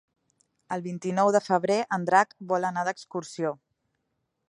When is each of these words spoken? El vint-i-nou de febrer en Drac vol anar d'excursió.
El 0.75 0.81
vint-i-nou 0.85 1.29
de 1.35 1.43
febrer 1.49 1.77
en 1.99 2.09
Drac 2.09 2.35
vol 2.53 2.69
anar 2.73 2.89
d'excursió. 2.89 3.57